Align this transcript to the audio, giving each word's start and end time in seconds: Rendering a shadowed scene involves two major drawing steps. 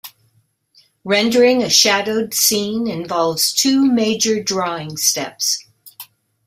Rendering 1.03 1.61
a 1.61 1.69
shadowed 1.69 2.33
scene 2.33 2.87
involves 2.87 3.53
two 3.53 3.85
major 3.85 4.41
drawing 4.41 4.97
steps. 4.97 5.67